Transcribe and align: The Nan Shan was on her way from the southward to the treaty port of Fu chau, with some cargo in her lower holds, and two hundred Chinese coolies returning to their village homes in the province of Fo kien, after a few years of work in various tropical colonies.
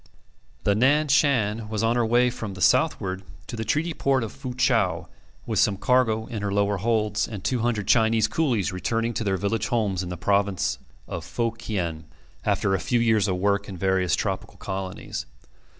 The 0.63 0.73
Nan 0.73 1.09
Shan 1.09 1.69
was 1.69 1.83
on 1.83 1.95
her 1.95 2.03
way 2.03 2.31
from 2.31 2.55
the 2.55 2.59
southward 2.61 3.21
to 3.45 3.55
the 3.55 3.63
treaty 3.63 3.93
port 3.93 4.23
of 4.23 4.31
Fu 4.31 4.55
chau, 4.57 5.07
with 5.45 5.59
some 5.59 5.77
cargo 5.77 6.25
in 6.25 6.41
her 6.41 6.51
lower 6.51 6.77
holds, 6.77 7.27
and 7.27 7.43
two 7.43 7.59
hundred 7.59 7.87
Chinese 7.87 8.27
coolies 8.27 8.71
returning 8.73 9.13
to 9.13 9.23
their 9.23 9.37
village 9.37 9.67
homes 9.67 10.01
in 10.01 10.09
the 10.09 10.17
province 10.17 10.79
of 11.07 11.23
Fo 11.23 11.51
kien, 11.51 12.05
after 12.43 12.73
a 12.73 12.79
few 12.79 12.99
years 12.99 13.27
of 13.27 13.37
work 13.37 13.69
in 13.69 13.77
various 13.77 14.15
tropical 14.15 14.57
colonies. 14.57 15.27